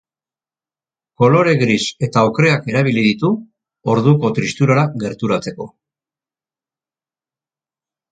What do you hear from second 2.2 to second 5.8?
okreak erabili ditu orduko tristurara gerturatzeko.